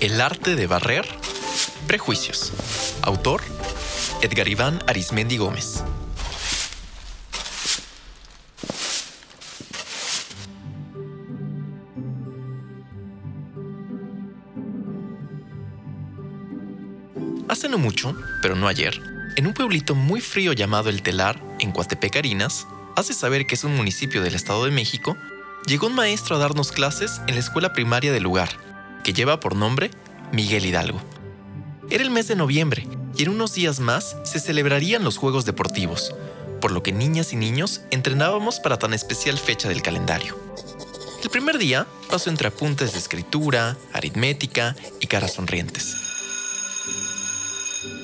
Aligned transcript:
El 0.00 0.18
arte 0.22 0.56
de 0.56 0.66
barrer. 0.66 1.06
Prejuicios. 1.86 2.54
Autor. 3.02 3.42
Edgar 4.22 4.48
Iván 4.48 4.82
Arismendi 4.86 5.36
Gómez. 5.36 5.84
Hace 17.50 17.68
no 17.68 17.76
mucho, 17.76 18.16
pero 18.40 18.56
no 18.56 18.68
ayer, 18.68 19.02
en 19.36 19.46
un 19.46 19.52
pueblito 19.52 19.94
muy 19.94 20.22
frío 20.22 20.54
llamado 20.54 20.88
El 20.88 21.02
Telar, 21.02 21.42
en 21.58 21.72
Coatepec, 21.72 22.16
Arinas, 22.16 22.66
hace 22.96 23.12
saber 23.12 23.46
que 23.46 23.54
es 23.54 23.64
un 23.64 23.76
municipio 23.76 24.22
del 24.22 24.34
Estado 24.34 24.64
de 24.64 24.70
México, 24.70 25.18
llegó 25.66 25.88
un 25.88 25.94
maestro 25.94 26.36
a 26.36 26.38
darnos 26.38 26.72
clases 26.72 27.20
en 27.26 27.34
la 27.34 27.40
escuela 27.40 27.74
primaria 27.74 28.12
del 28.12 28.22
lugar, 28.22 28.69
que 29.02 29.12
lleva 29.12 29.40
por 29.40 29.56
nombre 29.56 29.90
Miguel 30.32 30.66
Hidalgo. 30.66 31.00
Era 31.90 32.04
el 32.04 32.10
mes 32.10 32.28
de 32.28 32.36
noviembre 32.36 32.86
y 33.16 33.24
en 33.24 33.30
unos 33.30 33.54
días 33.54 33.80
más 33.80 34.16
se 34.24 34.40
celebrarían 34.40 35.04
los 35.04 35.16
Juegos 35.16 35.44
Deportivos, 35.44 36.14
por 36.60 36.70
lo 36.72 36.82
que 36.82 36.92
niñas 36.92 37.32
y 37.32 37.36
niños 37.36 37.80
entrenábamos 37.90 38.60
para 38.60 38.78
tan 38.78 38.94
especial 38.94 39.38
fecha 39.38 39.68
del 39.68 39.82
calendario. 39.82 40.38
El 41.22 41.30
primer 41.30 41.58
día 41.58 41.86
pasó 42.10 42.30
entre 42.30 42.48
apuntes 42.48 42.92
de 42.92 42.98
escritura, 42.98 43.76
aritmética 43.92 44.74
y 45.00 45.06
caras 45.06 45.34
sonrientes. 45.34 45.94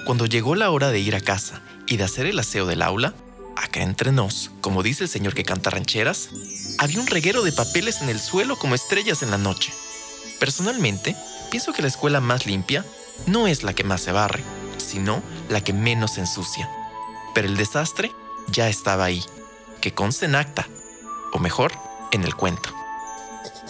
Cuando 0.05 0.27
llegó 0.27 0.55
la 0.55 0.71
hora 0.71 0.91
de 0.91 1.01
ir 1.01 1.17
a 1.17 1.21
casa 1.21 1.63
y 1.87 1.97
de 1.97 2.05
hacer 2.05 2.27
el 2.27 2.39
aseo 2.39 2.67
del 2.67 2.83
aula, 2.83 3.15
acá 3.57 3.83
entre 3.83 4.13
nos, 4.13 4.51
como 4.61 4.83
dice 4.83 5.05
el 5.05 5.11
señor 5.11 5.35
que 5.35 5.45
canta 5.45 5.71
rancheras, 5.71 6.29
había 6.79 7.01
un 7.01 7.07
reguero 7.07 7.43
de 7.43 7.53
papeles 7.53 8.03
en 8.03 8.09
el 8.11 8.21
suelo 8.21 8.59
como 8.59 8.75
estrellas 8.75 9.23
en 9.23 9.31
la 9.31 9.39
noche. 9.39 9.73
Personalmente, 10.39 11.17
pienso 11.51 11.73
que 11.73 11.83
la 11.83 11.89
escuela 11.89 12.21
más 12.21 12.47
limpia 12.47 12.85
no 13.27 13.47
es 13.47 13.63
la 13.63 13.73
que 13.75 13.85
más 13.85 14.03
se 14.03 14.13
barre, 14.13 14.43
sino 14.77 15.23
la 15.49 15.63
que 15.63 15.73
menos 15.73 16.13
se 16.13 16.21
ensucia. 16.21 16.69
Pero 17.35 17.49
el 17.49 17.57
desastre 17.57 18.13
ya 18.49 18.69
estaba 18.69 19.05
ahí, 19.05 19.25
que 19.81 19.95
conste 19.95 20.27
en 20.27 20.35
acta, 20.35 20.69
o 21.33 21.39
mejor, 21.39 21.73
en 22.13 22.25
el 22.25 22.35
cuento. 22.35 22.75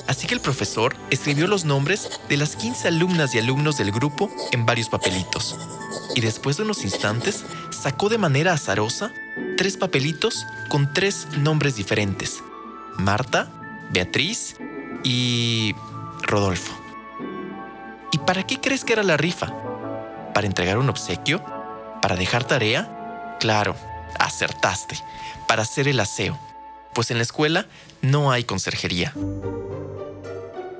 Así 0.07 0.27
que 0.27 0.35
el 0.35 0.41
profesor 0.41 0.95
escribió 1.11 1.47
los 1.49 1.65
nombres 1.65 2.21
de 2.29 2.37
las 2.37 2.55
15 2.57 2.89
alumnas 2.89 3.35
y 3.35 3.39
alumnos 3.39 3.77
del 3.77 3.91
grupo 3.91 4.31
en 4.53 4.67
varios 4.67 4.89
papelitos, 4.89 5.57
y 6.15 6.21
después 6.21 6.57
de 6.57 6.63
unos 6.63 6.85
instantes 6.85 7.45
sacó 7.71 8.09
de 8.09 8.19
manera 8.19 8.53
azarosa 8.53 9.13
tres 9.57 9.77
papelitos 9.77 10.47
con 10.69 10.93
tres 10.93 11.27
nombres 11.39 11.77
diferentes. 11.77 12.43
Marta, 12.99 13.51
Beatriz 13.91 14.57
y 15.03 15.75
Rodolfo. 16.23 16.75
¿Y 18.13 18.19
para 18.19 18.45
qué 18.45 18.61
crees 18.61 18.85
que 18.85 18.93
era 18.93 19.03
la 19.03 19.17
rifa? 19.17 19.53
¿Para 20.35 20.47
entregar 20.47 20.79
un 20.79 20.89
obsequio? 20.89 21.43
¿Para 22.03 22.17
dejar 22.17 22.45
tarea? 22.45 23.37
Claro, 23.41 23.75
acertaste. 24.19 24.97
Para 25.49 25.63
hacer 25.63 25.89
el 25.89 26.01
aseo. 26.01 26.39
Pues 26.95 27.11
en 27.11 27.19
la 27.19 27.23
escuela 27.23 27.67
no 28.01 28.31
hay 28.31 28.45
conserjería. 28.45 29.13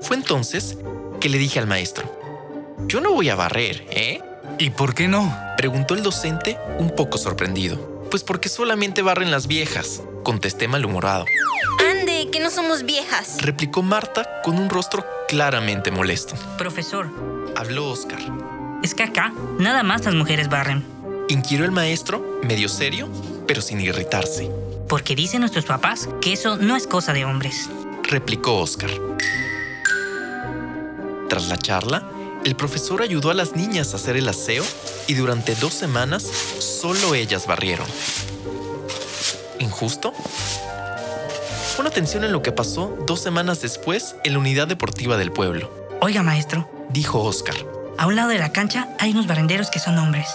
Fue 0.01 0.15
entonces 0.15 0.77
que 1.19 1.29
le 1.29 1.37
dije 1.37 1.59
al 1.59 1.67
maestro, 1.67 2.11
yo 2.87 3.01
no 3.01 3.11
voy 3.13 3.29
a 3.29 3.35
barrer, 3.35 3.85
¿eh? 3.89 4.21
¿Y 4.59 4.69
por 4.69 4.93
qué 4.93 5.07
no? 5.07 5.35
Preguntó 5.57 5.93
el 5.93 6.03
docente 6.03 6.57
un 6.79 6.95
poco 6.95 7.17
sorprendido. 7.17 8.05
Pues 8.09 8.23
porque 8.23 8.49
solamente 8.49 9.01
barren 9.01 9.31
las 9.31 9.47
viejas, 9.47 10.01
contesté 10.23 10.67
malhumorado. 10.67 11.25
Ande, 11.89 12.29
que 12.31 12.39
no 12.39 12.49
somos 12.49 12.83
viejas. 12.83 13.37
Replicó 13.41 13.83
Marta 13.83 14.41
con 14.43 14.57
un 14.57 14.69
rostro 14.69 15.05
claramente 15.27 15.91
molesto. 15.91 16.35
Profesor, 16.57 17.09
Habló 17.55 17.89
Oscar. 17.89 18.19
es 18.83 18.93
que 18.93 19.03
acá 19.03 19.33
nada 19.59 19.83
más 19.83 20.05
las 20.05 20.15
mujeres 20.15 20.49
barren. 20.49 20.85
Inquirió 21.29 21.65
el 21.65 21.71
maestro, 21.71 22.39
medio 22.43 22.69
serio, 22.69 23.09
pero 23.47 23.61
sin 23.61 23.81
irritarse. 23.81 24.49
Porque 24.87 25.15
dicen 25.15 25.41
nuestros 25.41 25.65
papás 25.65 26.07
que 26.21 26.33
eso 26.33 26.57
no 26.57 26.75
es 26.75 26.87
cosa 26.87 27.13
de 27.13 27.25
hombres. 27.25 27.69
Replicó 28.03 28.57
Oscar. 28.59 28.89
Tras 31.27 31.49
la 31.49 31.57
charla, 31.57 32.07
el 32.45 32.55
profesor 32.55 33.01
ayudó 33.01 33.29
a 33.29 33.33
las 33.33 33.55
niñas 33.55 33.93
a 33.93 33.97
hacer 33.97 34.15
el 34.15 34.29
aseo 34.29 34.63
y 35.07 35.15
durante 35.15 35.55
dos 35.55 35.73
semanas 35.73 36.23
solo 36.23 37.15
ellas 37.15 37.45
barrieron. 37.47 37.87
¿Injusto? 39.59 40.13
Pon 41.77 41.85
atención 41.85 42.23
en 42.23 42.31
lo 42.31 42.41
que 42.41 42.51
pasó 42.51 42.97
dos 43.05 43.21
semanas 43.21 43.61
después 43.61 44.15
en 44.23 44.33
la 44.33 44.39
unidad 44.39 44.67
deportiva 44.67 45.15
del 45.15 45.31
pueblo, 45.31 45.71
Oiga, 46.01 46.23
maestro, 46.23 46.67
dijo 46.89 47.21
Oscar. 47.23 47.55
a 47.99 48.07
un 48.07 48.15
lado 48.15 48.29
de 48.29 48.39
la 48.39 48.51
cancha 48.51 48.87
hay 48.99 49.11
unos 49.11 49.27
barrenderos 49.27 49.69
que 49.69 49.79
son 49.79 49.97
hombres. 49.97 50.27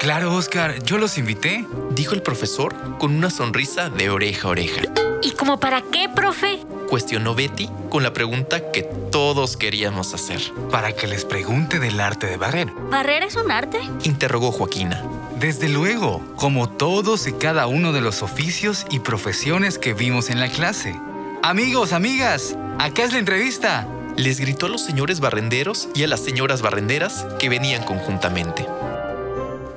Claro, 0.00 0.34
Oscar, 0.34 0.82
yo 0.84 0.98
los 0.98 1.18
invité. 1.18 1.64
Dijo 1.90 2.14
el 2.14 2.22
profesor 2.22 2.74
con 2.98 3.14
una 3.14 3.30
sonrisa 3.30 3.90
de 3.90 4.10
oreja 4.10 4.48
a 4.48 4.50
oreja. 4.50 4.82
¿Y 5.22 5.30
como 5.32 5.58
para 5.58 5.82
qué, 5.82 6.08
profe? 6.08 6.60
Cuestionó 6.88 7.34
Betty 7.34 7.70
con 7.88 8.02
la 8.02 8.12
pregunta 8.12 8.70
que 8.70 8.82
todos 9.10 9.56
queríamos 9.56 10.12
hacer. 10.12 10.40
Para 10.70 10.92
que 10.92 11.06
les 11.06 11.24
pregunte 11.24 11.78
del 11.78 12.00
arte 12.00 12.26
de 12.26 12.36
barrer. 12.36 12.68
¿Barrer 12.90 13.22
es 13.22 13.36
un 13.36 13.50
arte? 13.50 13.80
Interrogó 14.02 14.52
Joaquina. 14.52 15.02
Desde 15.38 15.68
luego, 15.68 16.22
como 16.36 16.68
todos 16.68 17.26
y 17.26 17.32
cada 17.32 17.66
uno 17.66 17.92
de 17.92 18.00
los 18.00 18.22
oficios 18.22 18.86
y 18.88 19.00
profesiones 19.00 19.78
que 19.78 19.92
vimos 19.92 20.30
en 20.30 20.38
la 20.38 20.48
clase. 20.48 20.94
Amigos, 21.42 21.92
amigas, 21.92 22.56
acá 22.78 23.02
es 23.02 23.12
la 23.12 23.18
entrevista. 23.18 23.88
Les 24.16 24.38
gritó 24.38 24.66
a 24.66 24.68
los 24.68 24.82
señores 24.82 25.18
barrenderos 25.18 25.88
y 25.92 26.04
a 26.04 26.06
las 26.06 26.20
señoras 26.20 26.62
barrenderas 26.62 27.26
que 27.40 27.48
venían 27.48 27.82
conjuntamente. 27.82 28.64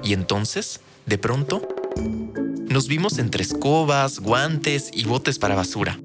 Y 0.04 0.14
entonces, 0.14 0.80
de 1.08 1.18
pronto, 1.18 1.68
nos 2.70 2.88
vimos 2.88 3.18
entre 3.18 3.42
escobas, 3.42 4.20
guantes 4.20 4.92
y 4.94 5.06
botes 5.06 5.40
para 5.40 5.56
basura. 5.56 6.00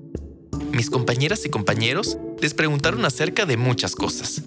Mis 0.72 0.88
compañeras 0.88 1.44
y 1.44 1.50
compañeros 1.50 2.16
les 2.40 2.54
preguntaron 2.54 3.04
acerca 3.04 3.44
de 3.44 3.58
muchas 3.58 3.94
cosas. 3.94 4.42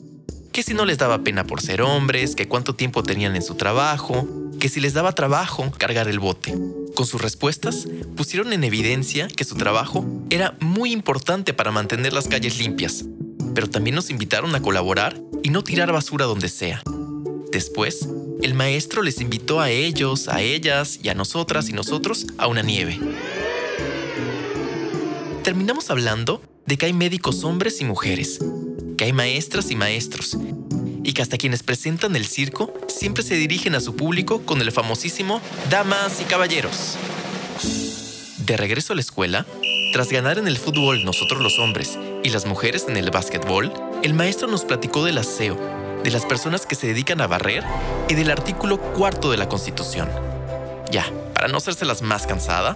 Que 0.52 0.64
si 0.64 0.74
no 0.74 0.86
les 0.86 0.98
daba 0.98 1.20
pena 1.20 1.46
por 1.46 1.62
ser 1.62 1.84
hombres, 1.84 2.36
que 2.36 2.48
cuánto 2.48 2.74
tiempo 2.74 3.04
tenían 3.04 3.36
en 3.36 3.44
su 3.44 3.56
trabajo, 3.56 4.28
que 4.60 4.70
si 4.70 4.80
les 4.80 4.94
daba 4.94 5.14
trabajo 5.14 5.72
cargar 5.78 6.08
el 6.08 6.20
bote. 6.20 6.58
Con 6.96 7.06
sus 7.06 7.22
respuestas, 7.22 7.88
pusieron 8.16 8.54
en 8.54 8.64
evidencia 8.64 9.28
que 9.28 9.44
su 9.44 9.56
trabajo 9.56 10.06
era 10.30 10.56
muy 10.60 10.92
importante 10.92 11.54
para 11.54 11.72
mantener 11.72 12.14
las 12.14 12.28
calles 12.28 12.58
limpias, 12.58 13.06
pero 13.54 13.70
también 13.70 13.96
nos 13.96 14.10
invitaron 14.10 14.56
a 14.56 14.62
colaborar 14.62 15.20
y 15.44 15.50
no 15.50 15.64
tirar 15.64 15.92
basura 15.92 16.26
donde 16.26 16.50
sea. 16.50 16.82
Después, 17.52 18.10
el 18.42 18.54
maestro 18.54 19.02
les 19.02 19.22
invitó 19.22 19.62
a 19.62 19.70
ellos, 19.70 20.28
a 20.28 20.42
ellas 20.42 21.00
y 21.02 21.10
a 21.10 21.14
nosotras 21.14 21.70
y 21.70 21.74
nosotros 21.74 22.28
a 22.38 22.48
una 22.48 22.62
nieve. 22.62 23.00
Terminamos 25.44 25.90
hablando 25.90 26.42
de 26.66 26.78
que 26.78 26.88
hay 26.88 26.94
médicos 26.94 27.44
hombres 27.44 27.80
y 27.82 27.86
mujeres, 27.86 28.40
que 28.98 29.06
hay 29.06 29.14
maestras 29.14 29.70
y 29.72 29.76
maestros, 29.76 30.38
y 31.06 31.14
que 31.14 31.22
hasta 31.22 31.38
quienes 31.38 31.62
presentan 31.62 32.16
el 32.16 32.26
circo 32.26 32.74
siempre 32.88 33.24
se 33.24 33.36
dirigen 33.36 33.76
a 33.76 33.80
su 33.80 33.96
público 33.96 34.42
con 34.42 34.60
el 34.60 34.72
famosísimo 34.72 35.40
Damas 35.70 36.20
y 36.20 36.24
Caballeros. 36.24 36.98
De 38.40 38.58
regreso 38.58 38.94
a 38.94 38.96
la 38.96 39.02
escuela, 39.02 39.46
tras 39.94 40.10
ganar 40.10 40.40
en 40.40 40.48
el 40.48 40.58
fútbol 40.58 41.06
nosotros 41.06 41.42
los 41.42 41.60
hombres 41.60 42.00
y 42.24 42.30
las 42.30 42.48
mujeres 42.48 42.86
en 42.90 42.98
el 42.98 43.12
básquetbol, 43.12 43.72
el 44.02 44.16
maestro 44.16 44.48
nos 44.48 44.66
platicó 44.66 45.06
del 45.06 45.20
aseo, 45.20 45.58
de 46.04 46.10
las 46.10 46.26
personas 46.26 46.66
que 46.66 46.76
se 46.76 46.88
dedican 46.88 47.22
a 47.22 47.28
barrer 47.28 47.64
y 48.10 48.16
del 48.16 48.32
artículo 48.32 48.80
cuarto 48.80 49.30
de 49.30 49.38
la 49.38 49.48
Constitución. 49.48 50.10
Ya, 50.92 51.06
para 51.36 51.48
no 51.48 51.58
hacérselas 51.58 52.02
más 52.02 52.26
cansada, 52.26 52.76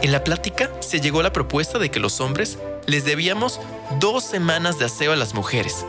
en 0.00 0.12
la 0.12 0.22
plática 0.22 0.70
se 0.80 1.00
llegó 1.00 1.20
a 1.20 1.24
la 1.24 1.32
propuesta 1.32 1.78
de 1.80 1.90
que 1.90 2.00
los 2.00 2.20
hombres 2.20 2.58
les 2.86 3.04
debíamos 3.04 3.60
dos 3.98 4.24
semanas 4.24 4.78
de 4.78 4.84
aseo 4.84 5.12
a 5.12 5.16
las 5.16 5.34
mujeres, 5.34 5.84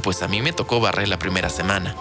pues 0.00 0.22
a 0.22 0.28
mí 0.28 0.42
me 0.42 0.52
tocó 0.52 0.80
barrer 0.80 1.08
la 1.08 1.18
primera 1.18 1.48
semana. 1.48 1.94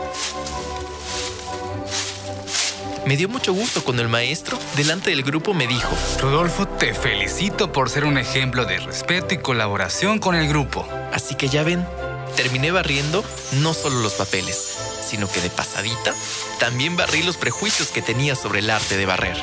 Me 3.06 3.16
dio 3.16 3.30
mucho 3.30 3.54
gusto 3.54 3.84
cuando 3.86 4.04
el 4.04 4.10
maestro, 4.10 4.60
delante 4.76 5.12
del 5.12 5.24
grupo, 5.24 5.54
me 5.54 5.66
dijo, 5.66 5.96
Rodolfo, 6.20 6.68
te 6.68 6.94
felicito 6.94 7.72
por 7.72 7.90
ser 7.90 8.04
un 8.04 8.18
ejemplo 8.18 8.66
de 8.66 8.80
respeto 8.80 9.34
y 9.34 9.38
colaboración 9.38 10.20
con 10.20 10.36
el 10.36 10.50
grupo. 10.50 10.86
Así 11.14 11.36
que 11.36 11.48
ya 11.48 11.64
ven, 11.64 11.88
terminé 12.36 12.70
barriendo 12.72 13.24
no 13.54 13.74
solo 13.74 14.02
los 14.02 14.16
papeles, 14.16 14.78
sino 15.08 15.32
que 15.32 15.40
de 15.40 15.50
pasadita 15.50 16.14
también 16.60 16.98
barrí 16.98 17.24
los 17.24 17.38
prejuicios 17.38 17.90
que 17.90 18.02
tenía 18.02 18.36
sobre 18.36 18.60
el 18.60 18.70
arte 18.70 18.98
de 18.98 19.06
barrer. 19.06 19.38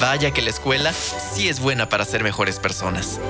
Vaya 0.00 0.30
que 0.30 0.40
la 0.40 0.50
escuela 0.50 0.92
sí 0.92 1.48
es 1.48 1.60
buena 1.60 1.90
para 1.90 2.06
ser 2.06 2.22
mejores 2.22 2.58
personas. 2.58 3.20